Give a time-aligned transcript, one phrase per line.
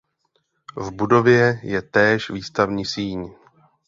[0.75, 3.33] V budově je též výstavní síň.